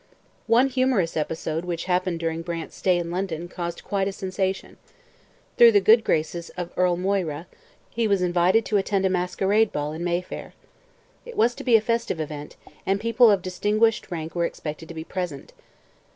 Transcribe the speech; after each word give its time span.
One 0.47 0.67
humorous 0.69 1.15
episode 1.15 1.63
which 1.63 1.83
happened 1.85 2.19
during 2.19 2.41
Brant's 2.41 2.75
stay 2.75 2.97
in 2.97 3.11
London 3.11 3.47
caused 3.47 3.83
quite 3.83 4.07
a 4.07 4.11
sensation. 4.11 4.77
Through 5.59 5.73
the 5.73 5.79
good 5.79 6.03
graces 6.03 6.49
of 6.57 6.71
Earl 6.75 6.97
Moira, 6.97 7.45
he 7.91 8.07
was 8.07 8.23
invited 8.23 8.65
to 8.65 8.77
attend 8.77 9.05
a 9.05 9.11
masquerade 9.11 9.71
ball 9.71 9.93
in 9.93 10.03
Mayfair. 10.03 10.55
It 11.23 11.37
was 11.37 11.53
to 11.53 11.63
be 11.63 11.75
a 11.75 11.81
festive 11.81 12.19
event, 12.19 12.55
and 12.83 12.99
people 12.99 13.29
of 13.29 13.43
distinguished 13.43 14.09
rank 14.09 14.33
were 14.33 14.45
expected 14.45 14.87
to 14.87 14.95
be 14.95 15.03
present. 15.03 15.53